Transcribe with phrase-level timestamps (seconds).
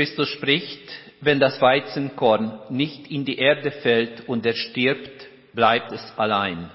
[0.00, 0.88] Christus spricht,
[1.20, 6.70] wenn das Weizenkorn nicht in die Erde fällt und er stirbt, bleibt es allein.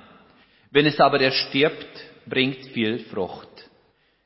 [0.70, 1.88] Wenn es aber erstirbt,
[2.28, 3.50] bringt viel Frucht.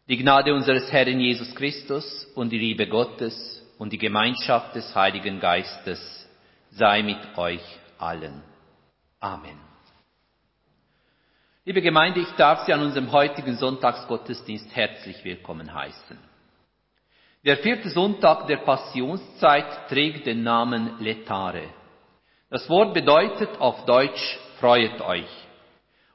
[0.10, 5.40] Die Gnade unseres Herrn Jesus Christus und die Liebe Gottes und die Gemeinschaft des Heiligen
[5.40, 6.28] Geistes
[6.72, 7.64] sei mit euch
[8.00, 8.44] allen.
[9.22, 9.62] Amen.
[11.64, 16.29] Liebe Gemeinde, ich darf Sie an unserem heutigen Sonntagsgottesdienst herzlich willkommen heißen.
[17.46, 21.70] Der vierte Sonntag der Passionszeit trägt den Namen Letare.
[22.50, 25.30] Das Wort bedeutet auf Deutsch Freuet euch.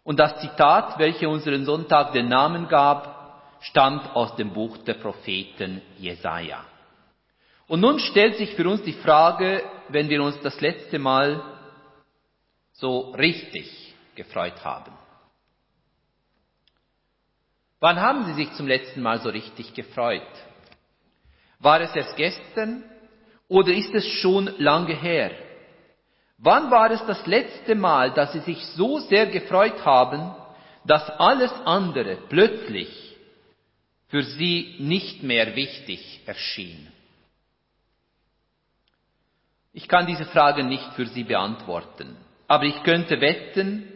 [0.03, 5.81] Und das Zitat, welches unseren Sonntag den Namen gab, stammt aus dem Buch der Propheten
[5.97, 6.63] Jesaja.
[7.69, 11.43] Und nun stellt sich für uns die Frage, wenn wir uns das letzte Mal
[12.73, 14.93] so richtig gefreut haben.
[17.81, 20.23] Wann haben Sie sich zum letzten Mal so richtig gefreut?
[21.65, 22.85] War es erst gestern
[23.49, 25.31] oder ist es schon lange her?
[26.37, 30.35] Wann war es das letzte Mal, dass Sie sich so sehr gefreut haben,
[30.85, 33.17] dass alles andere plötzlich
[34.09, 36.93] für Sie nicht mehr wichtig erschien?
[39.73, 42.15] Ich kann diese Frage nicht für Sie beantworten,
[42.47, 43.89] aber ich könnte wetten,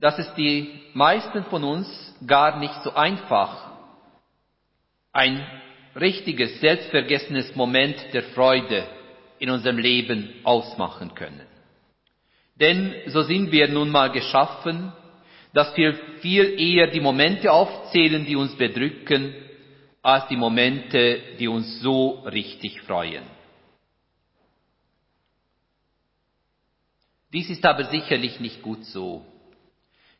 [0.00, 1.86] dass es die meisten von uns
[2.26, 3.72] gar nicht so einfach
[5.12, 5.59] ein
[5.98, 8.86] richtiges, selbstvergessenes Moment der Freude
[9.38, 11.46] in unserem Leben ausmachen können.
[12.56, 14.92] Denn so sind wir nun mal geschaffen,
[15.52, 19.34] dass wir viel eher die Momente aufzählen, die uns bedrücken,
[20.02, 23.24] als die Momente, die uns so richtig freuen.
[27.32, 29.24] Dies ist aber sicherlich nicht gut so.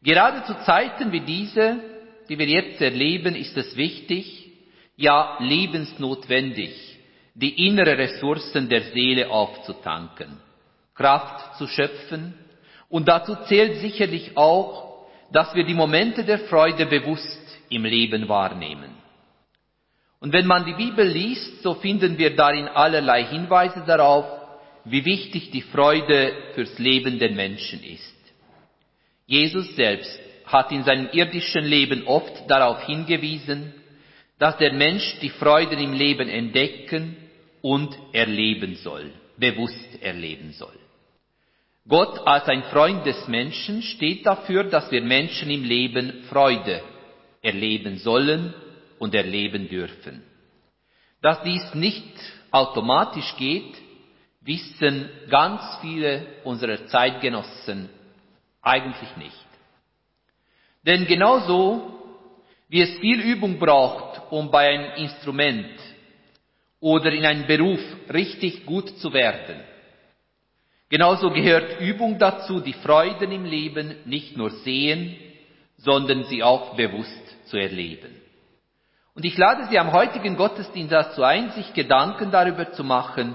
[0.03, 1.81] Gerade zu Zeiten wie diese,
[2.29, 4.50] die wir jetzt erleben, ist es wichtig,
[5.01, 6.99] ja lebensnotwendig,
[7.35, 10.37] die innere Ressourcen der Seele aufzutanken,
[10.95, 12.35] Kraft zu schöpfen
[12.91, 17.41] und dazu zählt sicherlich auch, dass wir die Momente der Freude bewusst
[17.71, 18.91] im Leben wahrnehmen.
[20.19, 24.27] Und wenn man die Bibel liest, so finden wir darin allerlei Hinweise darauf,
[24.85, 28.17] wie wichtig die Freude fürs Leben der Menschen ist.
[29.27, 33.73] Jesus selbst hat in seinem irdischen Leben oft darauf hingewiesen,
[34.41, 37.15] dass der Mensch die Freuden im Leben entdecken
[37.61, 40.79] und erleben soll, bewusst erleben soll.
[41.87, 46.83] Gott als ein Freund des Menschen steht dafür, dass wir Menschen im Leben Freude
[47.43, 48.55] erleben sollen
[48.99, 50.23] und erleben dürfen.
[51.21, 52.15] Dass dies nicht
[52.51, 53.77] automatisch geht,
[54.41, 57.91] wissen ganz viele unserer Zeitgenossen
[58.63, 59.47] eigentlich nicht.
[60.83, 62.00] Denn genauso
[62.71, 65.75] wie es viel Übung braucht, um bei einem Instrument
[66.79, 67.81] oder in einem Beruf
[68.13, 69.57] richtig gut zu werden,
[70.89, 75.17] genauso gehört Übung dazu, die Freuden im Leben nicht nur sehen,
[75.79, 78.15] sondern sie auch bewusst zu erleben.
[79.15, 83.35] Und ich lade Sie am heutigen Gottesdienst dazu ein, sich Gedanken darüber zu machen,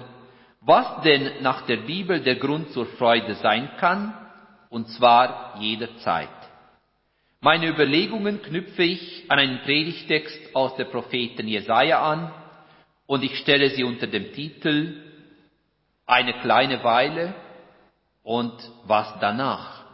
[0.61, 4.13] was denn nach der Bibel der Grund zur Freude sein kann
[4.69, 6.29] und zwar jederzeit.
[7.45, 12.33] Meine Überlegungen knüpfe ich an einen Predigtext aus der Propheten Jesaja an
[13.05, 14.95] und ich stelle sie unter dem Titel
[16.07, 17.35] Eine kleine Weile
[18.23, 18.51] und
[18.85, 19.84] was danach.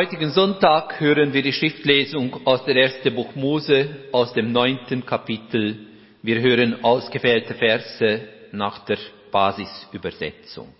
[0.00, 5.88] Heutigen Sonntag hören wir die Schriftlesung aus der ersten Buch Mose, aus dem neunten Kapitel.
[6.22, 8.96] Wir hören ausgewählte Verse nach der
[9.30, 10.72] Basisübersetzung.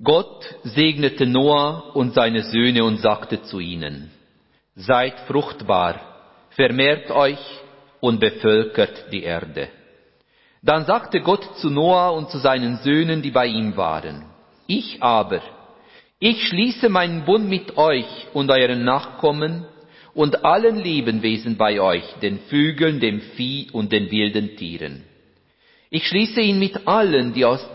[0.00, 4.12] Gott segnete Noah und seine Söhne und sagte zu ihnen,
[4.76, 6.00] Seid fruchtbar,
[6.50, 7.44] vermehrt euch
[7.98, 9.68] und bevölkert die Erde.
[10.62, 14.26] Dann sagte Gott zu Noah und zu seinen Söhnen, die bei ihm waren,
[14.68, 15.42] Ich aber,
[16.24, 19.66] ich schließe meinen Bund mit euch und euren Nachkommen
[20.14, 25.02] und allen Lebewesen bei euch, den Vögeln, dem Vieh und den wilden Tieren.
[25.90, 27.66] Ich schließe ihn mit allen, die aus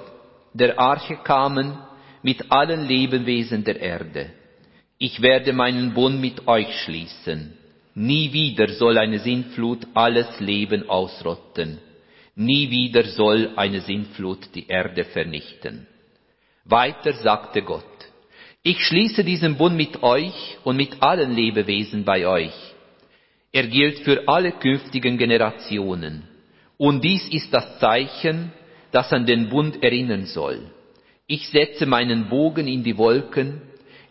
[0.54, 1.78] der Arche kamen
[2.22, 4.30] mit allen Lebewesen der Erde.
[4.98, 7.52] Ich werde meinen Bund mit euch schließen.
[7.96, 11.80] Nie wieder soll eine Sintflut alles Leben ausrotten.
[12.36, 15.86] Nie wieder soll eine Sintflut die Erde vernichten.
[16.64, 17.97] Weiter sagte Gott,
[18.68, 22.52] ich schließe diesen Bund mit euch und mit allen Lebewesen bei euch.
[23.54, 26.24] Er gilt für alle künftigen Generationen.
[26.76, 28.52] Und dies ist das Zeichen,
[28.92, 30.60] das an den Bund erinnern soll.
[31.28, 33.62] Ich setze meinen Bogen in die Wolken,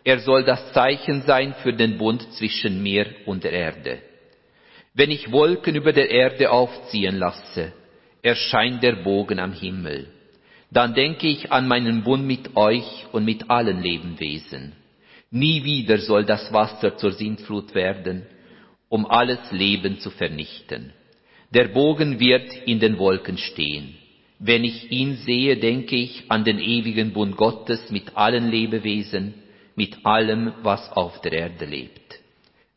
[0.03, 3.99] er soll das Zeichen sein für den Bund zwischen mir und der Erde.
[4.95, 7.73] Wenn ich Wolken über der Erde aufziehen lasse,
[8.23, 10.07] erscheint der Bogen am Himmel.
[10.71, 14.73] Dann denke ich an meinen Bund mit euch und mit allen Lebewesen.
[15.31, 18.25] Nie wieder soll das Wasser zur Sintflut werden,
[18.89, 20.93] um alles Leben zu vernichten.
[21.53, 23.95] Der Bogen wird in den Wolken stehen.
[24.39, 29.33] Wenn ich ihn sehe, denke ich an den ewigen Bund Gottes mit allen Lebewesen,
[29.75, 32.19] mit allem, was auf der Erde lebt.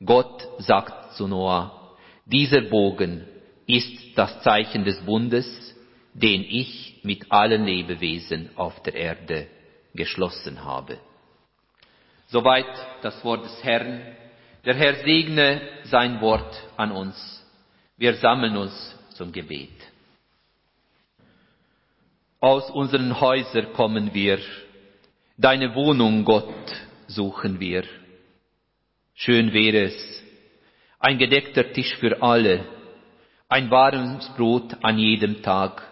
[0.04, 3.24] Gott sagt zu Noah, dieser Bogen
[3.66, 5.74] ist das Zeichen des Bundes,
[6.14, 9.46] den ich mit allen Lebewesen auf der Erde
[9.94, 10.98] geschlossen habe.
[12.28, 12.66] Soweit
[13.02, 14.16] das Wort des Herrn.
[14.64, 17.16] Der Herr segne sein Wort an uns.
[17.96, 19.70] Wir sammeln uns zum Gebet.
[22.40, 24.38] Aus unseren Häusern kommen wir,
[25.36, 26.54] deine Wohnung, Gott,
[27.06, 27.84] suchen wir.
[29.14, 30.22] Schön wäre es,
[30.98, 32.64] ein gedeckter Tisch für alle,
[33.48, 35.82] ein warmes Brot an jedem Tag,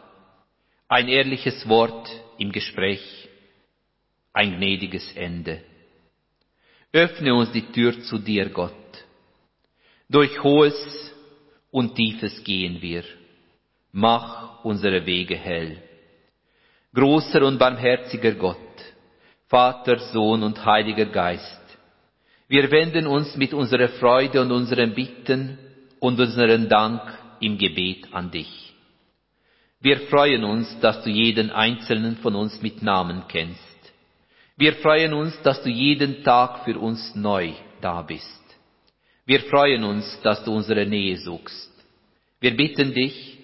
[0.89, 2.09] ein ehrliches Wort
[2.39, 3.29] im Gespräch,
[4.33, 5.63] ein gnädiges Ende.
[6.93, 8.73] Öffne uns die Tür zu dir, Gott.
[10.09, 11.13] Durch hohes
[11.71, 13.05] und tiefes gehen wir.
[13.93, 15.83] Mach unsere Wege hell.
[16.95, 18.57] Großer und barmherziger Gott,
[19.47, 21.59] Vater, Sohn und Heiliger Geist,
[22.49, 25.59] wir wenden uns mit unserer Freude und unseren Bitten
[26.01, 27.03] und unseren Dank
[27.41, 28.68] im Gebet an dich.
[29.81, 33.63] Wir freuen uns, dass du jeden einzelnen von uns mit Namen kennst.
[34.57, 38.43] Wir freuen uns, dass du jeden Tag für uns neu da bist.
[39.25, 41.71] Wir freuen uns, dass du unsere Nähe suchst.
[42.41, 43.39] Wir bitten dich,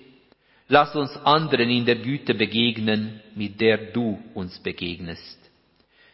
[0.66, 5.38] lass uns anderen in der Güte begegnen, mit der du uns begegnest.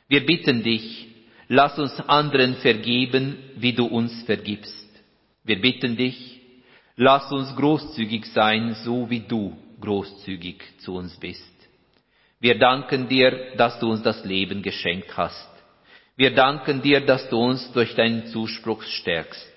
[0.07, 1.07] Wir bitten dich,
[1.49, 4.87] lass uns anderen vergeben, wie du uns vergibst.
[5.45, 6.41] Wir bitten dich,
[6.97, 11.53] lass uns großzügig sein, so wie du großzügig zu uns bist.
[12.41, 15.49] Wir danken dir, dass du uns das Leben geschenkt hast.
[16.17, 19.53] Wir danken dir, dass du uns durch deinen Zuspruch stärkst.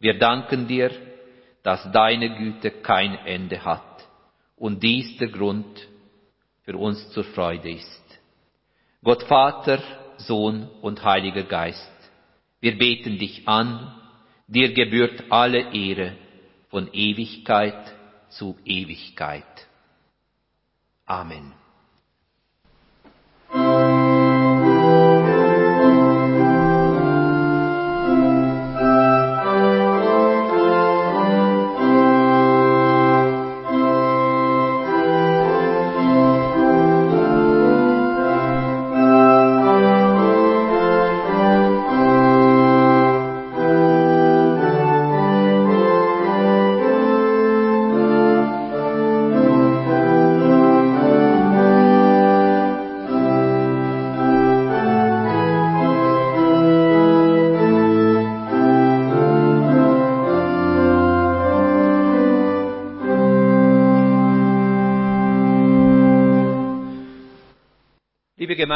[0.00, 0.90] Wir danken dir,
[1.62, 4.06] dass deine Güte kein Ende hat
[4.56, 5.88] und dies der Grund
[6.64, 8.20] für uns zur Freude ist.
[9.02, 9.80] Gott Vater,
[10.18, 11.92] Sohn und Heiliger Geist,
[12.60, 13.94] wir beten dich an,
[14.48, 16.16] dir gebührt alle Ehre
[16.70, 17.94] von Ewigkeit
[18.30, 19.66] zu Ewigkeit.
[21.06, 21.52] Amen.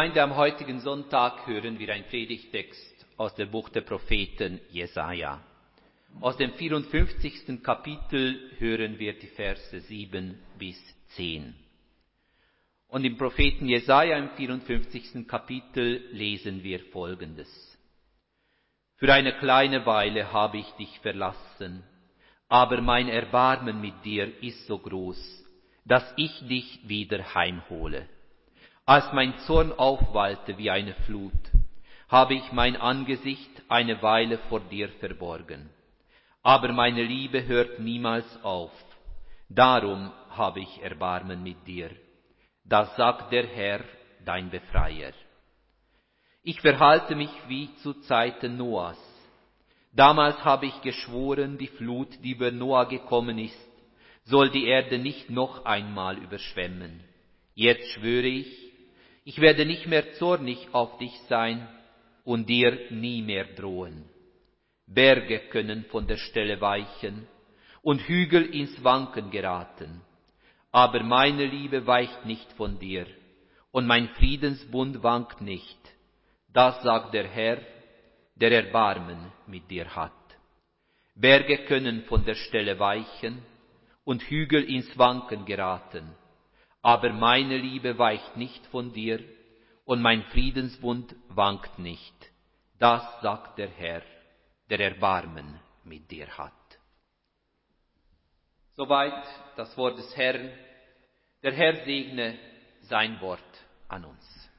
[0.02, 5.40] Gemeinde, am heutigen Sonntag hören wir einen Predigtext aus dem Buch der Propheten Jesaja.
[6.21, 7.62] Aus dem 54.
[7.62, 10.76] Kapitel hören wir die Verse 7 bis
[11.14, 11.54] 10.
[12.88, 15.25] Und im Propheten Jesaja im 54.
[15.28, 17.78] Kapitel lesen wir Folgendes.
[18.97, 21.85] Für eine kleine Weile habe ich dich verlassen,
[22.49, 25.44] aber mein Erbarmen mit dir ist so groß,
[25.85, 28.09] dass ich dich wieder heimhole.
[28.84, 31.32] Als mein Zorn aufwallte wie eine Flut,
[32.08, 35.70] habe ich mein Angesicht eine Weile vor dir verborgen.
[36.42, 38.72] Aber meine Liebe hört niemals auf.
[39.48, 41.90] Darum habe ich Erbarmen mit dir.
[42.64, 43.84] Das sagt der Herr,
[44.24, 45.12] dein Befreier.
[46.42, 48.98] Ich verhalte mich wie zu Zeiten Noahs.
[49.92, 53.68] Damals habe ich geschworen, die Flut, die über Noah gekommen ist,
[54.24, 57.04] soll die Erde nicht noch einmal überschwemmen.
[57.54, 58.71] Jetzt schwöre ich,
[59.24, 61.68] Ich werde nicht mehr zornig auf dich sein
[62.24, 64.04] und dir nie mehr drohen.
[64.86, 67.28] Berge können von der Stelle weichen
[67.82, 70.02] und Hügel ins Wanken geraten.
[70.72, 73.06] Aber meine Liebe weicht nicht von dir
[73.70, 75.78] und mein Friedensbund wankt nicht.
[76.52, 77.58] Das sagt der Herr,
[78.34, 80.12] der Erbarmen mit dir hat.
[81.14, 83.42] Berge können von der Stelle weichen
[84.04, 86.14] und Hügel ins Wanken geraten.
[86.82, 89.20] Aber meine Liebe weicht nicht von dir
[89.84, 92.14] und mein Friedensbund wankt nicht.
[92.78, 94.02] Das sagt der Herr,
[94.68, 96.52] der Erbarmen mit dir hat.
[98.74, 99.24] Soweit
[99.56, 100.50] das Wort des Herrn.
[101.42, 102.38] Der Herr segne
[102.82, 103.40] sein Wort
[103.88, 104.50] an uns.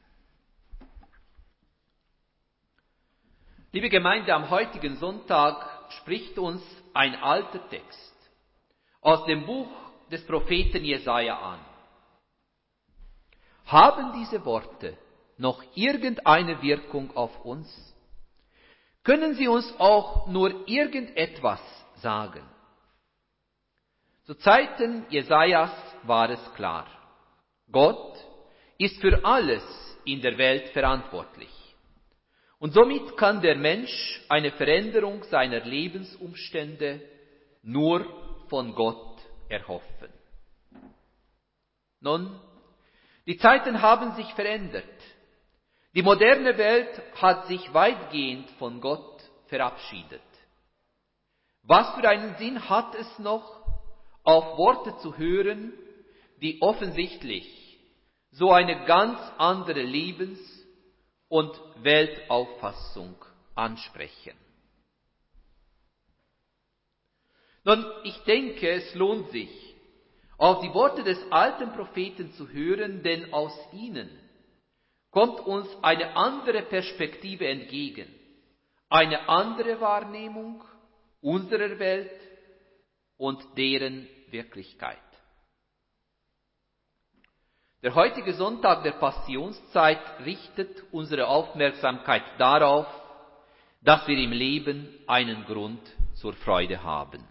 [3.72, 6.62] Liebe Gemeinde, am heutigen Sonntag spricht uns
[6.94, 8.14] ein alter Text
[9.02, 9.68] aus dem Buch
[10.12, 11.73] des Propheten Jesaja an.
[13.66, 14.98] Haben diese Worte
[15.38, 17.68] noch irgendeine Wirkung auf uns?
[19.04, 21.62] Können sie uns auch nur irgendetwas
[21.96, 22.44] sagen?
[24.26, 25.72] Zu Zeiten Jesajas
[26.04, 26.88] war es klar.
[27.72, 28.18] Gott
[28.78, 29.64] ist für alles
[30.06, 31.50] in der Welt verantwortlich.
[32.60, 37.02] Und somit kann der Mensch eine Veränderung seiner Lebensumstände
[37.62, 38.06] nur
[38.48, 40.10] von Gott erhoffen.
[42.00, 42.40] Nun,
[43.26, 44.84] die Zeiten haben sich verändert.
[45.96, 50.22] Die moderne Welt hat sich weitgehend von Gott verabschiedet.
[51.64, 53.62] Was für einen Sinn hat es noch,
[54.24, 55.74] auf Worte zu hören,
[56.42, 57.80] die offensichtlich
[58.32, 60.66] so eine ganz andere Lebens-
[61.30, 61.52] und
[61.84, 63.16] Weltauffassung
[63.56, 64.38] ansprechen.
[67.64, 69.73] Nun, ich denke, es lohnt sich,
[70.38, 74.10] auf die Worte des alten Propheten zu hören, denn aus ihnen
[75.12, 78.08] kommt uns eine andere Perspektive entgegen,
[78.90, 80.64] eine andere Wahrnehmung
[81.22, 82.20] unserer Welt
[83.18, 84.98] und deren Wirklichkeit.
[87.84, 92.88] Der heutige Sonntag der Passionszeit richtet unsere Aufmerksamkeit darauf,
[93.82, 95.82] dass wir im Leben einen Grund
[96.16, 97.24] zur Freude haben.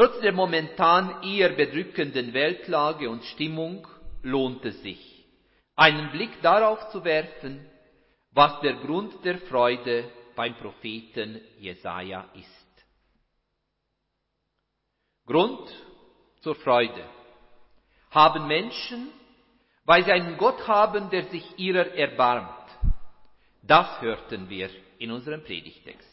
[0.00, 3.86] Trotz der momentan eher bedrückenden Weltlage und Stimmung
[4.22, 5.26] lohnt es sich,
[5.76, 7.68] einen Blick darauf zu werfen,
[8.30, 12.86] was der Grund der Freude beim Propheten Jesaja ist.
[15.26, 15.70] Grund
[16.40, 17.04] zur Freude
[18.10, 19.10] haben Menschen,
[19.84, 22.70] weil sie einen Gott haben, der sich ihrer erbarmt.
[23.62, 26.08] Das hörten wir in unserem Predigtext.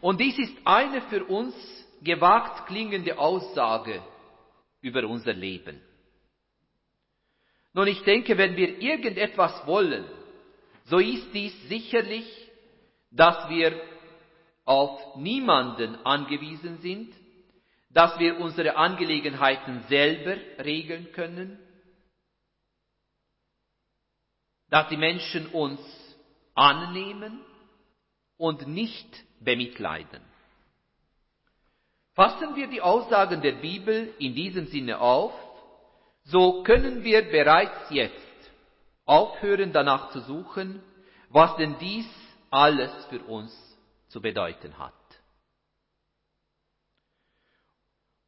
[0.00, 4.02] Und dies ist eine für uns gewagt klingende Aussage
[4.80, 5.80] über unser Leben.
[7.72, 10.04] Nun, ich denke, wenn wir irgendetwas wollen,
[10.84, 12.26] so ist dies sicherlich,
[13.10, 13.80] dass wir
[14.64, 17.14] auf niemanden angewiesen sind,
[17.90, 21.58] dass wir unsere Angelegenheiten selber regeln können,
[24.68, 25.80] dass die Menschen uns
[26.54, 27.40] annehmen
[28.36, 30.29] und nicht bemitleiden.
[32.20, 35.32] Fassen wir die Aussagen der Bibel in diesem Sinne auf,
[36.24, 38.50] so können wir bereits jetzt
[39.06, 40.82] aufhören danach zu suchen,
[41.30, 42.06] was denn dies
[42.50, 43.50] alles für uns
[44.08, 44.92] zu bedeuten hat.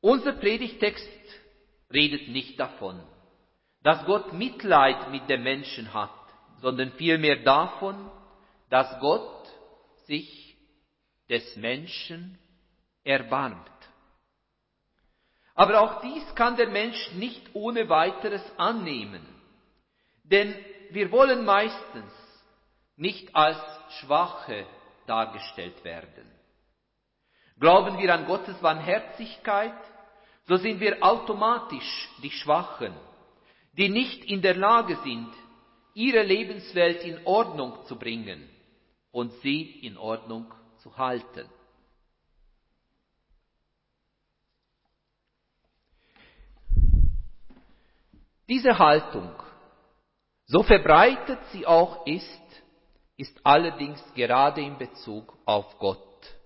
[0.01, 1.11] Unser Predigtext
[1.93, 2.99] redet nicht davon,
[3.83, 6.19] dass Gott Mitleid mit dem Menschen hat,
[6.63, 8.11] sondern vielmehr davon,
[8.71, 9.51] dass Gott
[10.07, 10.57] sich
[11.29, 12.39] des Menschen
[13.05, 13.72] erbarmt.
[15.55, 19.23] Aber auch dies kann der Mensch nicht ohne weiteres annehmen,
[20.25, 20.55] denn
[20.91, 22.13] wir wollen meistens
[22.97, 23.59] nicht als
[24.01, 24.67] Schwache
[25.07, 26.31] dargestellt werden.
[27.59, 29.79] Glauben wir an Gottes Barmherzigkeit,
[30.47, 32.95] so sind wir automatisch die Schwachen,
[33.73, 35.33] die nicht in der Lage sind,
[35.95, 38.49] ihre Lebenswelt in Ordnung zu bringen
[39.11, 41.49] und sie in Ordnung zu halten.
[48.53, 49.33] Diese Haltung,
[50.45, 52.63] so verbreitet sie auch ist,
[53.17, 56.37] ist allerdings gerade in Bezug auf Gott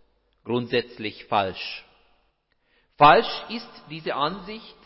[0.44, 1.84] grundsätzlich falsch.
[2.96, 4.76] Falsch ist diese Ansicht,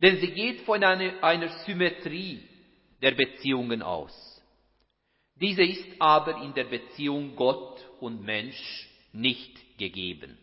[0.00, 2.48] denn sie geht von einer, einer Symmetrie
[3.02, 4.14] der Beziehungen aus.
[5.34, 10.38] Diese ist aber in der Beziehung Gott und Mensch nicht gegeben.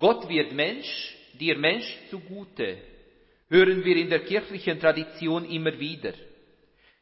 [0.00, 2.95] Gott wird Mensch, dir Mensch zugute,
[3.48, 6.12] hören wir in der kirchlichen Tradition immer wieder.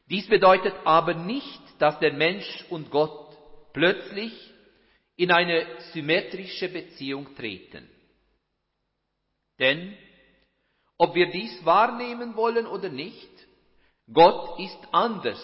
[0.09, 3.37] Dies bedeutet aber nicht, dass der Mensch und Gott
[3.73, 4.33] plötzlich
[5.15, 7.89] in eine symmetrische Beziehung treten.
[9.59, 9.97] Denn,
[10.97, 13.29] ob wir dies wahrnehmen wollen oder nicht,
[14.11, 15.41] Gott ist anders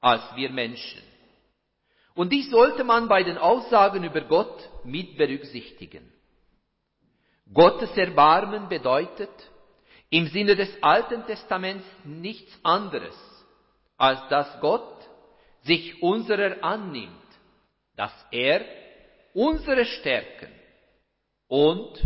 [0.00, 1.02] als wir Menschen.
[2.14, 6.12] Und dies sollte man bei den Aussagen über Gott mit berücksichtigen.
[7.52, 9.30] Gottes Erbarmen bedeutet
[10.14, 13.16] im Sinne des Alten Testaments nichts anderes,
[13.96, 15.08] als dass Gott
[15.62, 17.10] sich unserer annimmt,
[17.96, 18.64] dass er
[19.32, 20.52] unsere Stärken
[21.48, 22.00] und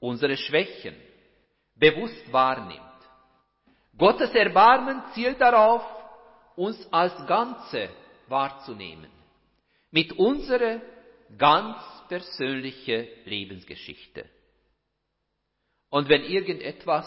[0.00, 0.96] unsere Schwächen
[1.76, 2.80] bewusst wahrnimmt.
[3.96, 5.84] Gottes Erbarmen zielt darauf,
[6.56, 7.88] uns als Ganze
[8.26, 9.12] wahrzunehmen,
[9.92, 10.80] mit unserer
[11.36, 11.76] ganz
[12.08, 14.28] persönlichen Lebensgeschichte.
[15.90, 17.06] Und wenn irgendetwas,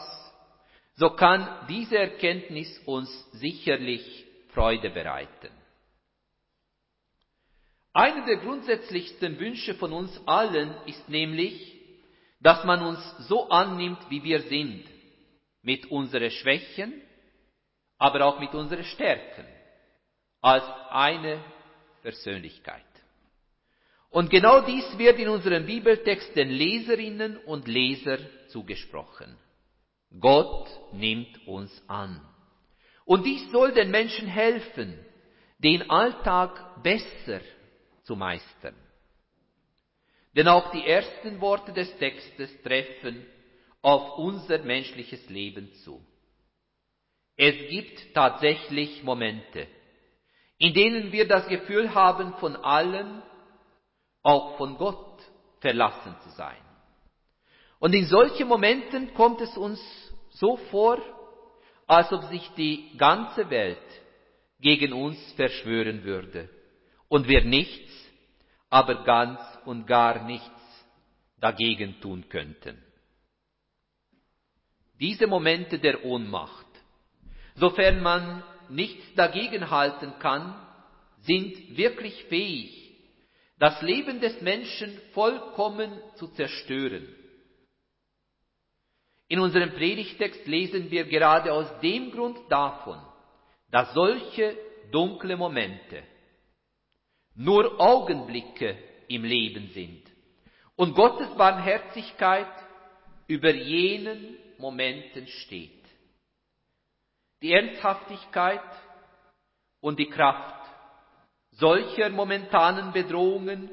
[1.01, 5.49] so kann diese Erkenntnis uns sicherlich Freude bereiten.
[7.91, 11.55] Einer der grundsätzlichsten Wünsche von uns allen ist nämlich,
[12.39, 14.83] dass man uns so annimmt, wie wir sind,
[15.63, 16.93] mit unseren Schwächen,
[17.97, 19.47] aber auch mit unseren Stärken,
[20.39, 21.43] als eine
[22.03, 22.85] Persönlichkeit.
[24.11, 29.35] Und genau dies wird in unserem Bibeltext den Leserinnen und Leser zugesprochen.
[30.19, 32.21] Gott nimmt uns an.
[33.05, 34.97] Und dies soll den Menschen helfen,
[35.59, 37.41] den Alltag besser
[38.03, 38.75] zu meistern.
[40.35, 43.25] Denn auch die ersten Worte des Textes treffen
[43.81, 46.05] auf unser menschliches Leben zu.
[47.35, 49.67] Es gibt tatsächlich Momente,
[50.57, 53.23] in denen wir das Gefühl haben, von allem,
[54.21, 55.21] auch von Gott,
[55.59, 56.70] verlassen zu sein.
[57.81, 59.81] Und in solchen Momenten kommt es uns
[60.29, 61.01] so vor,
[61.87, 63.79] als ob sich die ganze Welt
[64.59, 66.47] gegen uns verschwören würde
[67.07, 67.91] und wir nichts,
[68.69, 70.85] aber ganz und gar nichts
[71.39, 72.77] dagegen tun könnten.
[74.99, 76.67] Diese Momente der Ohnmacht,
[77.55, 80.53] sofern man nichts dagegen halten kann,
[81.21, 82.93] sind wirklich fähig,
[83.57, 87.07] das Leben des Menschen vollkommen zu zerstören.
[89.31, 92.99] In unserem Predigtext lesen wir gerade aus dem Grund davon,
[93.69, 94.57] dass solche
[94.91, 96.03] dunkle Momente
[97.35, 100.03] nur Augenblicke im Leben sind
[100.75, 102.51] und Gottes Barmherzigkeit
[103.27, 105.85] über jenen Momenten steht.
[107.41, 108.69] Die Ernsthaftigkeit
[109.79, 110.69] und die Kraft
[111.51, 113.69] solcher momentanen Bedrohungen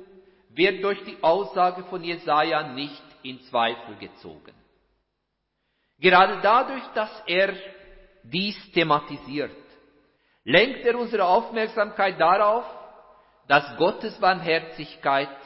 [0.51, 4.55] wird durch die Aussage von Jesaja nicht in Zweifel gezogen.
[5.99, 7.55] Gerade dadurch, dass er
[8.23, 9.57] dies thematisiert,
[10.45, 12.65] lenkt er unsere Aufmerksamkeit darauf,
[13.49, 15.37] dass Gottes Barmherzigkeit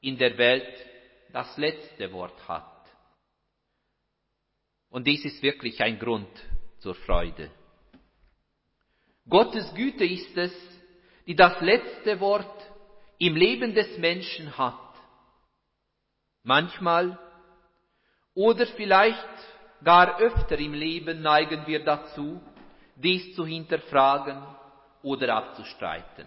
[0.00, 0.86] in der Welt
[1.32, 2.64] das letzte Wort hat.
[4.90, 6.28] Und dies ist wirklich ein Grund
[6.78, 7.50] zur Freude.
[9.28, 10.52] Gottes Güte ist es,
[11.26, 12.70] die das letzte Wort
[13.18, 14.74] im Leben des Menschen hat.
[16.42, 17.18] Manchmal
[18.34, 19.28] oder vielleicht
[19.84, 22.40] gar öfter im Leben neigen wir dazu,
[22.96, 24.42] dies zu hinterfragen
[25.02, 26.26] oder abzustreiten.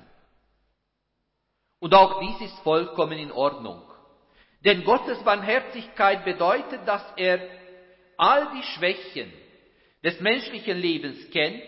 [1.80, 3.82] Und auch dies ist vollkommen in Ordnung.
[4.64, 7.40] Denn Gottes Barmherzigkeit bedeutet, dass er
[8.18, 9.34] all die Schwächen
[10.04, 11.64] des menschlichen Lebens kennt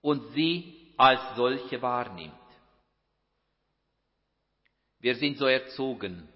[0.00, 2.32] und sie als solche wahrnimmt.
[4.98, 6.28] Wir sind so erzogen,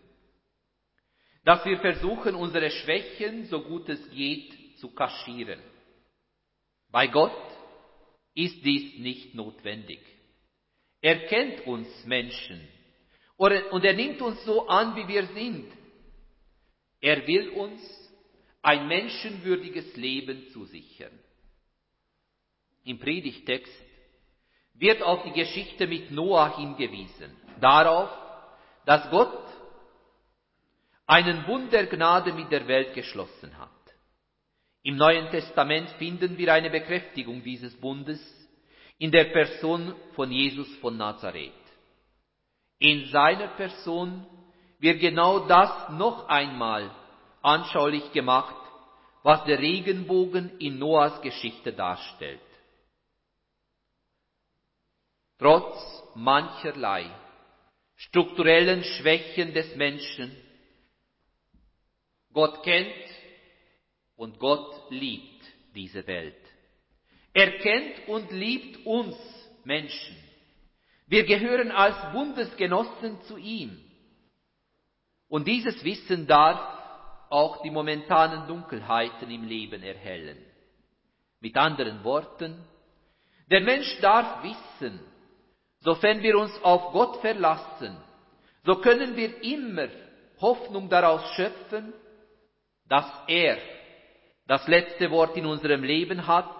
[1.44, 5.60] dass wir versuchen, unsere Schwächen so gut es geht zu kaschieren.
[6.90, 7.36] Bei Gott
[8.34, 10.00] ist dies nicht notwendig.
[11.00, 12.66] Er kennt uns Menschen
[13.36, 15.70] und er nimmt uns so an, wie wir sind.
[17.00, 17.82] Er will uns
[18.62, 21.12] ein menschenwürdiges Leben zusichern.
[22.84, 23.72] Im Predigtext
[24.74, 28.10] wird auf die Geschichte mit Noah hingewiesen, darauf,
[28.86, 29.53] dass Gott
[31.06, 33.70] einen Bund der Gnade mit der Welt geschlossen hat.
[34.82, 38.20] Im Neuen Testament finden wir eine Bekräftigung dieses Bundes
[38.98, 41.52] in der Person von Jesus von Nazareth.
[42.78, 44.26] In seiner Person
[44.78, 46.90] wird genau das noch einmal
[47.42, 48.56] anschaulich gemacht,
[49.22, 52.40] was der Regenbogen in Noahs Geschichte darstellt.
[55.38, 57.10] Trotz mancherlei
[57.96, 60.36] strukturellen Schwächen des Menschen
[62.34, 62.92] Gott kennt
[64.16, 65.44] Und Gott liebt
[65.74, 66.36] diese Welt.
[67.32, 69.16] Er kennt und liebt uns
[69.64, 70.16] Menschen.
[71.06, 73.78] Wir gehören als Bundesgenossen zu ihm.
[75.28, 76.60] Und dieses Wissen darf
[77.30, 80.38] auch die momentanen Dunkelheiten im Leben erhellen.
[81.40, 82.64] Mit anderen Worten,
[83.50, 85.00] der Mensch darf wissen,
[85.80, 87.96] sofern wir uns auf Gott verlassen,
[88.64, 89.88] so können wir immer
[90.40, 91.92] Hoffnung daraus schöpfen,
[92.88, 93.58] dass er
[94.46, 96.50] das letzte Wort in unserem Leben hat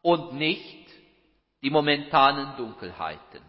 [0.00, 0.88] und nicht
[1.62, 3.42] die momentanen Dunkelheiten.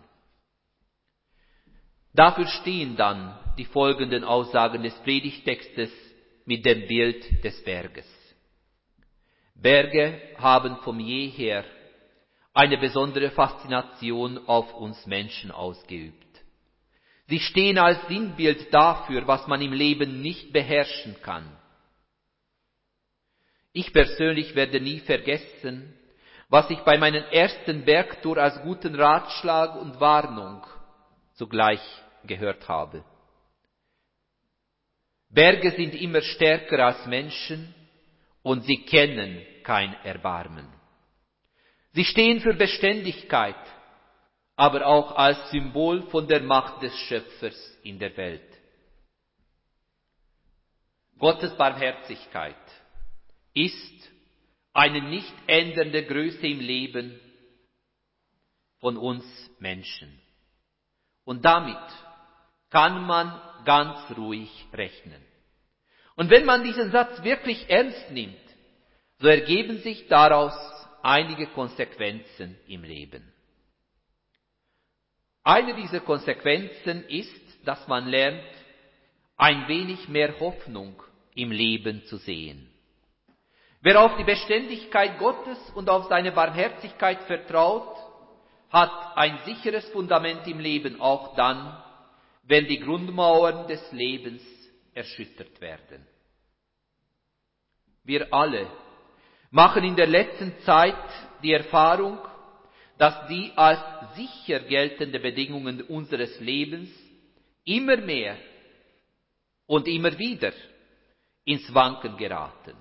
[2.13, 5.91] Dafür stehen dann die folgenden Aussagen des Predigtextes
[6.45, 8.07] mit dem Bild des Berges.
[9.55, 11.63] Berge haben vom jeher
[12.53, 16.23] eine besondere Faszination auf uns Menschen ausgeübt.
[17.27, 21.49] Sie stehen als Sinnbild dafür, was man im Leben nicht beherrschen kann.
[23.73, 25.93] Ich persönlich werde nie vergessen,
[26.47, 30.63] was ich bei meinem ersten Bergtour als guten Ratschlag und Warnung
[31.33, 31.81] zugleich
[32.23, 33.03] gehört habe.
[35.29, 37.73] Berge sind immer stärker als Menschen
[38.43, 40.67] und sie kennen kein Erbarmen.
[41.93, 43.55] Sie stehen für Beständigkeit,
[44.55, 48.47] aber auch als Symbol von der Macht des Schöpfers in der Welt.
[51.17, 52.55] Gottes Barmherzigkeit
[53.53, 54.11] ist
[54.73, 57.19] eine nicht ändernde Größe im Leben
[58.79, 59.23] von uns
[59.59, 60.19] Menschen.
[61.25, 61.77] Und damit
[62.69, 65.21] kann man ganz ruhig rechnen.
[66.15, 68.35] Und wenn man diesen Satz wirklich ernst nimmt,
[69.19, 70.53] so ergeben sich daraus
[71.01, 73.31] einige Konsequenzen im Leben.
[75.43, 78.43] Eine dieser Konsequenzen ist, dass man lernt,
[79.35, 81.01] ein wenig mehr Hoffnung
[81.35, 82.72] im Leben zu sehen.
[83.83, 87.97] Wer auf die Beständigkeit Gottes und auf seine Barmherzigkeit vertraut,
[88.69, 91.83] hat ein sicheres Fundament im Leben, auch dann,
[92.43, 94.41] wenn die Grundmauern des Lebens
[94.93, 96.07] erschüttert werden.
[98.05, 98.67] Wir alle
[99.51, 100.95] machen in der letzten Zeit
[101.43, 102.19] die Erfahrung,
[102.97, 103.81] dass die als
[104.15, 106.89] sicher geltende Bedingungen unseres Lebens
[107.65, 108.37] immer mehr
[109.67, 110.53] und immer wieder
[111.43, 112.77] ins Wanken geraten.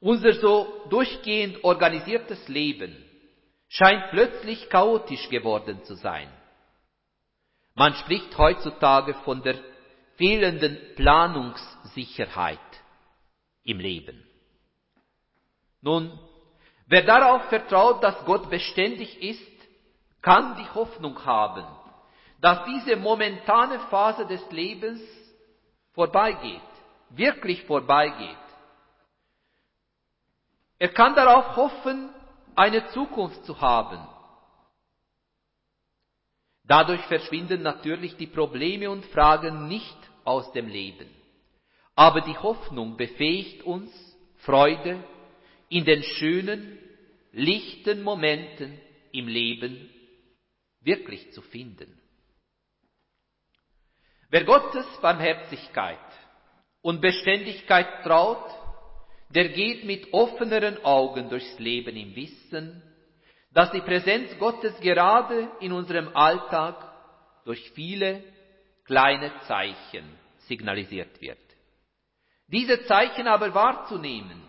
[0.00, 2.94] Unser so durchgehend organisiertes Leben
[3.68, 6.28] scheint plötzlich chaotisch geworden zu sein.
[7.74, 9.56] Man spricht heutzutage von der
[10.16, 12.58] fehlenden Planungssicherheit
[13.64, 14.22] im Leben.
[15.82, 16.18] Nun,
[16.86, 19.42] wer darauf vertraut, dass Gott beständig ist,
[20.22, 21.64] kann die Hoffnung haben,
[22.40, 25.00] dass diese momentane Phase des Lebens
[25.92, 26.60] vorbeigeht,
[27.10, 28.45] wirklich vorbeigeht.
[30.78, 32.10] Er kann darauf hoffen,
[32.54, 33.98] eine Zukunft zu haben.
[36.64, 41.08] Dadurch verschwinden natürlich die Probleme und Fragen nicht aus dem Leben.
[41.94, 43.90] Aber die Hoffnung befähigt uns,
[44.38, 45.02] Freude
[45.68, 46.78] in den schönen,
[47.32, 48.78] lichten Momenten
[49.12, 49.90] im Leben
[50.80, 52.00] wirklich zu finden.
[54.28, 55.98] Wer Gottes Barmherzigkeit
[56.82, 58.50] und Beständigkeit traut,
[59.28, 62.82] der geht mit offeneren Augen durchs Leben im Wissen,
[63.52, 66.76] dass die Präsenz Gottes gerade in unserem Alltag
[67.44, 68.22] durch viele
[68.84, 70.04] kleine Zeichen
[70.40, 71.38] signalisiert wird.
[72.48, 74.42] Diese Zeichen aber wahrzunehmen,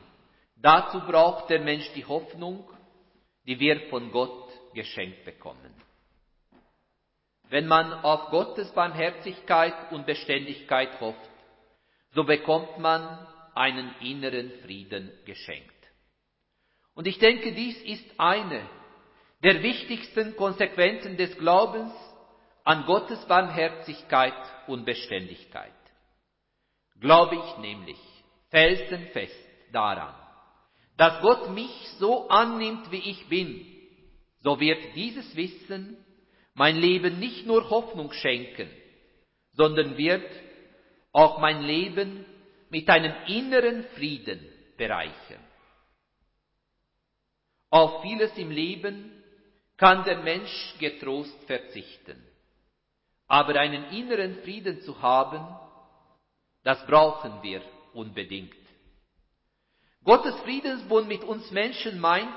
[0.56, 2.70] dazu braucht der Mensch die Hoffnung,
[3.46, 5.74] die wir von Gott geschenkt bekommen.
[7.50, 11.30] Wenn man auf Gottes Barmherzigkeit und Beständigkeit hofft,
[12.12, 13.26] so bekommt man
[13.58, 15.74] einen inneren Frieden geschenkt.
[16.94, 18.68] Und ich denke, dies ist eine
[19.44, 21.94] der wichtigsten Konsequenzen des Glaubens
[22.64, 24.34] an Gottes Barmherzigkeit
[24.68, 25.72] und Beständigkeit.
[27.00, 28.00] Glaube ich nämlich
[28.50, 30.16] felsenfest daran,
[30.98, 33.66] dass Gott mich so annimmt, wie ich bin,
[34.42, 35.98] so wird dieses Wissen
[36.56, 38.70] mein Leben nicht nur Hoffnung schenken,
[39.54, 40.30] sondern wird
[41.12, 42.26] auch mein Leben
[42.70, 44.40] mit einem inneren Frieden
[44.78, 45.44] bereichern.
[47.70, 49.12] Auf vieles im Leben
[49.78, 52.24] kann der Mensch getrost verzichten.
[53.28, 55.46] Aber einen inneren Frieden zu haben,
[56.64, 57.62] das brauchen wir
[57.94, 58.56] unbedingt.
[60.04, 62.34] Gottes Friedensbund mit uns Menschen meint,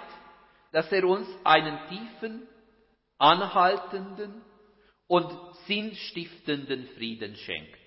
[0.73, 2.49] dass er uns einen tiefen,
[3.19, 4.43] anhaltenden
[5.07, 5.31] und
[5.67, 7.80] sinnstiftenden Frieden schenkt.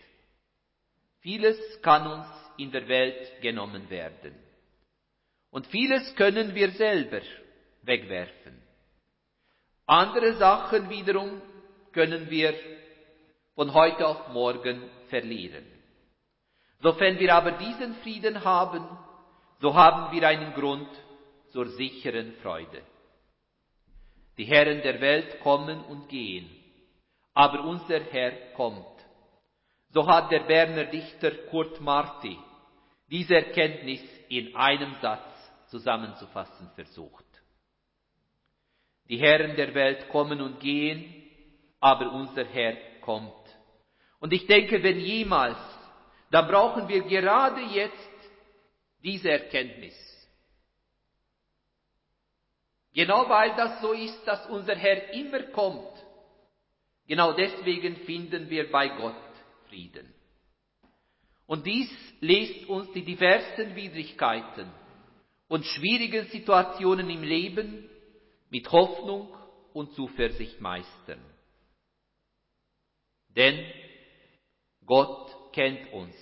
[1.23, 4.36] Vieles kann uns in der Welt genommen werden.
[5.51, 7.21] Und vieles können wir selber
[7.83, 8.62] wegwerfen.
[9.86, 11.41] Andere Sachen wiederum
[11.93, 12.53] können wir
[13.55, 15.65] von heute auf morgen verlieren.
[16.81, 18.86] Sofern wir aber diesen Frieden haben,
[19.62, 20.89] so haben wir einen Grund
[21.53, 22.81] zur sicheren Freude.
[24.38, 26.49] Die Herren der Welt kommen und gehen,
[27.33, 28.92] aber unser Herr kommt.
[29.93, 32.36] So hat der Berner Dichter Kurt Marti
[33.08, 35.29] diese Erkenntnis in einem Satz
[35.67, 37.25] zusammenzufassen versucht.
[39.08, 41.13] Die Herren der Welt kommen und gehen,
[41.79, 43.34] aber unser Herr kommt.
[44.19, 45.60] Und ich denke, wenn jemals,
[46.32, 48.32] dann brauchen wir gerade jetzt
[49.03, 49.93] diese Erkenntnis.
[52.93, 55.93] Genau weil das so ist, dass unser Herr immer kommt.
[57.06, 59.33] Genau deswegen finden wir bei Gott
[59.73, 60.13] Frieden.
[61.47, 61.89] Und dies
[62.21, 64.71] lässt uns die diversen Widrigkeiten
[65.47, 67.89] und schwierigen Situationen im Leben
[68.49, 69.36] mit Hoffnung
[69.73, 71.19] und Zuversicht meistern.
[73.29, 73.65] Denn
[74.86, 76.15] Gott kennt uns,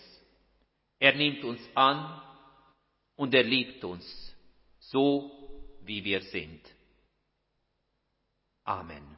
[1.00, 2.22] er nimmt uns an
[3.18, 4.36] und er liebt uns
[4.80, 5.30] so,
[5.84, 6.62] wie wir sind.
[8.64, 9.18] Amen.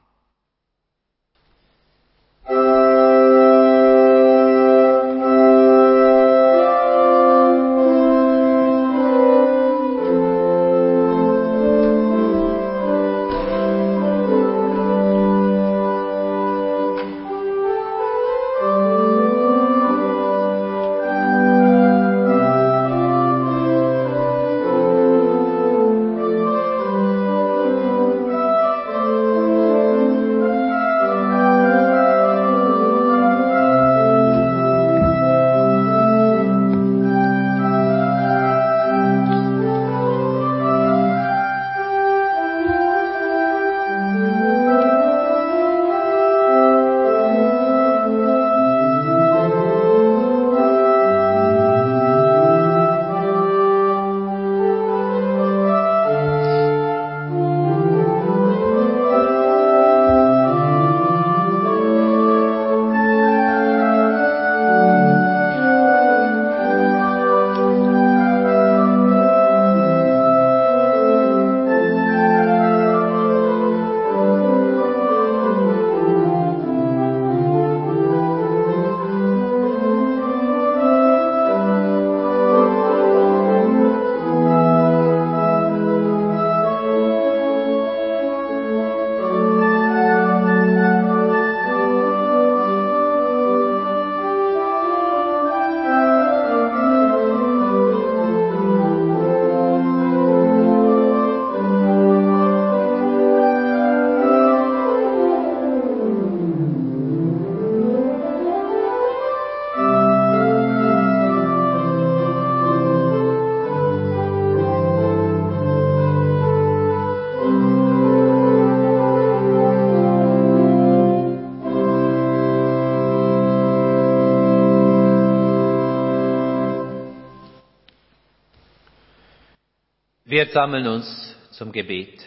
[130.33, 131.07] Wir sammeln uns
[131.51, 132.19] zum Gebet.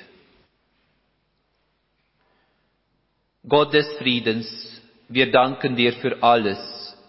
[3.49, 4.47] Gott des Friedens,
[5.09, 6.61] wir danken dir für alles,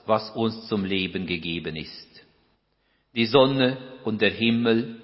[0.08, 2.26] was uns zum Leben gegeben ist.
[3.14, 5.00] Die Sonne und der Himmel,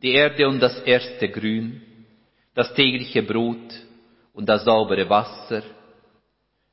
[0.00, 1.82] die Erde und das erste Grün,
[2.54, 3.74] das tägliche Brot
[4.32, 5.62] und das saubere Wasser,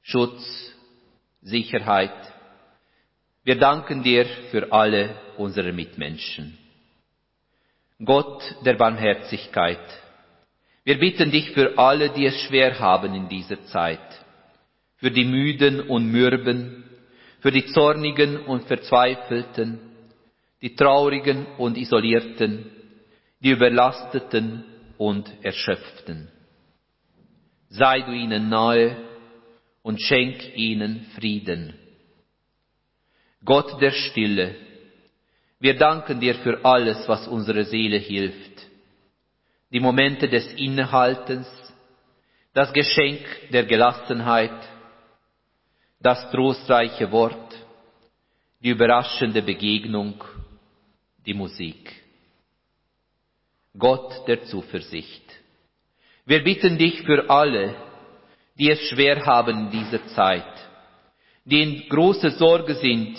[0.02, 0.74] Schutz,
[1.42, 2.34] Sicherheit.
[3.44, 6.63] Wir danken dir für alle unsere Mitmenschen.
[8.06, 9.80] Gott der Barmherzigkeit,
[10.84, 14.00] wir bitten dich für alle, die es schwer haben in dieser Zeit,
[14.98, 16.84] für die Müden und Mürben,
[17.40, 19.80] für die Zornigen und Verzweifelten,
[20.62, 22.70] die Traurigen und Isolierten,
[23.40, 24.64] die Überlasteten
[24.98, 26.30] und Erschöpften.
[27.70, 28.96] Sei du ihnen nahe
[29.82, 31.74] und schenk ihnen Frieden.
[33.44, 34.56] Gott der Stille,
[35.64, 38.68] wir danken dir für alles, was unsere Seele hilft.
[39.72, 41.48] Die Momente des Innehaltens,
[42.54, 43.22] das Geschenk
[43.54, 44.60] der Gelassenheit,
[46.02, 47.56] das trostreiche Wort,
[48.62, 50.22] die überraschende Begegnung,
[51.26, 51.94] die Musik.
[53.78, 55.24] Gott der Zuversicht.
[56.26, 57.74] Wir bitten dich für alle,
[58.60, 60.68] die es schwer haben in dieser Zeit,
[61.46, 63.18] die in großer Sorge sind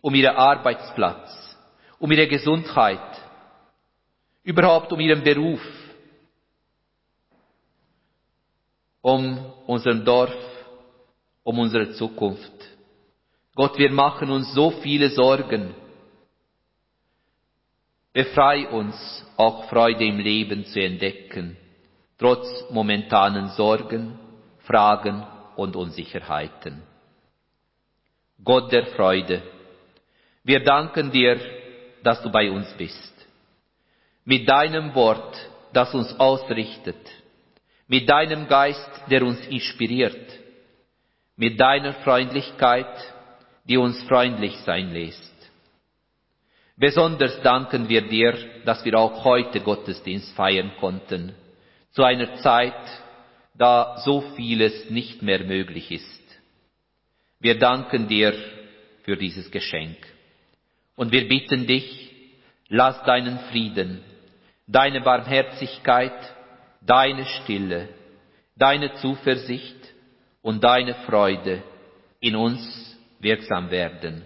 [0.00, 1.45] um ihren Arbeitsplatz,
[1.98, 3.00] um ihre Gesundheit,
[4.42, 5.60] überhaupt um ihren Beruf,
[9.00, 10.34] um unseren Dorf,
[11.42, 12.52] um unsere Zukunft.
[13.54, 15.74] Gott, wir machen uns so viele Sorgen.
[18.12, 21.56] Befrei uns, auch Freude im Leben zu entdecken,
[22.18, 24.18] trotz momentanen Sorgen,
[24.60, 26.82] Fragen und Unsicherheiten.
[28.42, 29.42] Gott der Freude,
[30.44, 31.38] wir danken dir,
[32.06, 33.12] dass du bei uns bist.
[34.24, 35.36] Mit deinem Wort,
[35.72, 37.04] das uns ausrichtet,
[37.88, 40.38] mit deinem Geist, der uns inspiriert,
[41.34, 43.12] mit deiner Freundlichkeit,
[43.64, 45.34] die uns freundlich sein lässt.
[46.76, 51.34] Besonders danken wir dir, dass wir auch heute Gottesdienst feiern konnten,
[51.90, 52.84] zu einer Zeit,
[53.54, 56.22] da so vieles nicht mehr möglich ist.
[57.40, 58.32] Wir danken dir
[59.02, 59.96] für dieses Geschenk.
[60.96, 62.10] Und wir bitten dich,
[62.68, 64.02] lass deinen Frieden,
[64.66, 66.34] deine Barmherzigkeit,
[66.80, 67.88] deine Stille,
[68.56, 69.76] deine Zuversicht
[70.42, 71.62] und deine Freude
[72.20, 74.24] in uns wirksam werden.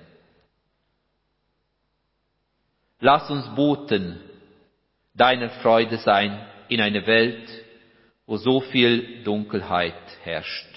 [3.00, 4.20] Lass uns Boten
[5.14, 7.48] deiner Freude sein in einer Welt,
[8.26, 10.68] wo so viel Dunkelheit herrscht.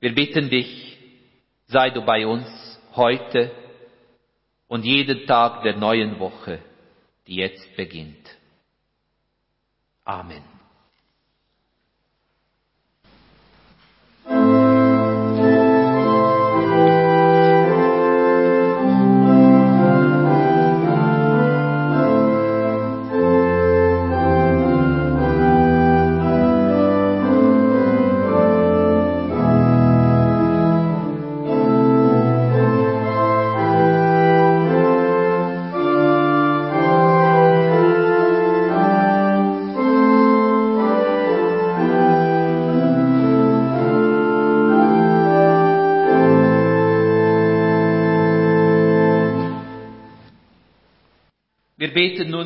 [0.00, 0.98] Wir bitten dich,
[1.66, 3.50] sei du bei uns heute
[4.68, 6.60] und jeden Tag der neuen Woche,
[7.26, 8.36] die jetzt beginnt.
[10.04, 10.59] Amen.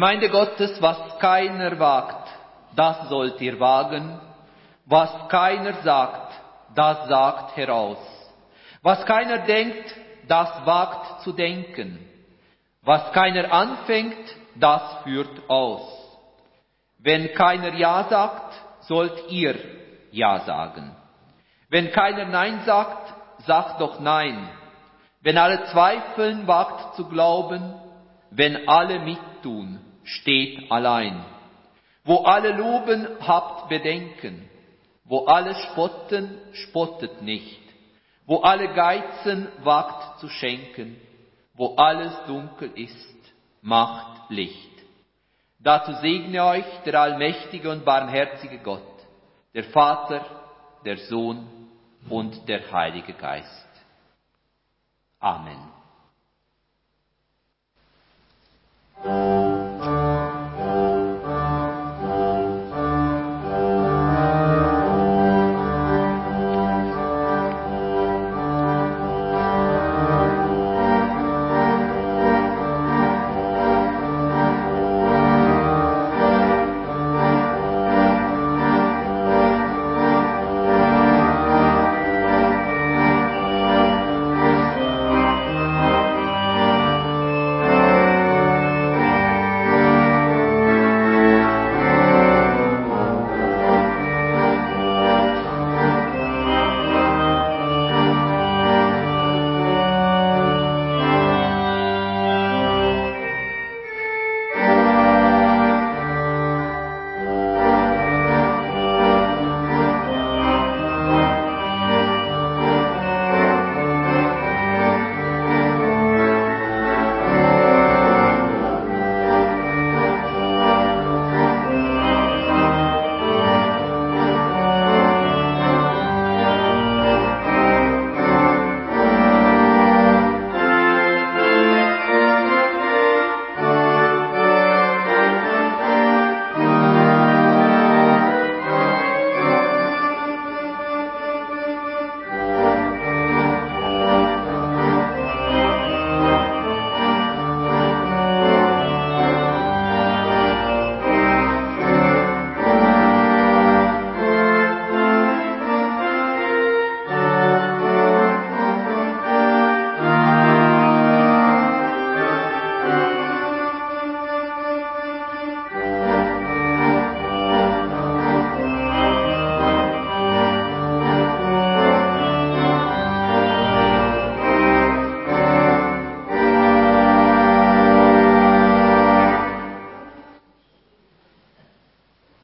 [0.00, 2.26] Gemeinde Gottes, was keiner wagt,
[2.74, 4.18] das sollt ihr wagen.
[4.86, 6.32] Was keiner sagt,
[6.74, 7.98] das sagt heraus.
[8.80, 9.94] Was keiner denkt,
[10.26, 11.98] das wagt zu denken.
[12.80, 14.16] Was keiner anfängt,
[14.54, 15.82] das führt aus.
[16.98, 18.54] Wenn keiner Ja sagt,
[18.86, 19.54] sollt ihr
[20.12, 20.96] Ja sagen.
[21.68, 23.12] Wenn keiner Nein sagt,
[23.44, 24.48] sagt doch Nein.
[25.20, 27.74] Wenn alle zweifeln, wagt zu glauben.
[28.30, 31.24] Wenn alle mittun, steht allein.
[32.04, 34.48] Wo alle loben, habt Bedenken.
[35.04, 37.60] Wo alle spotten, spottet nicht.
[38.26, 41.00] Wo alle geizen, wagt zu schenken.
[41.54, 44.70] Wo alles dunkel ist, macht Licht.
[45.58, 48.80] Dazu segne euch der allmächtige und barmherzige Gott,
[49.52, 50.24] der Vater,
[50.86, 51.46] der Sohn
[52.08, 53.68] und der Heilige Geist.
[55.18, 55.58] Amen.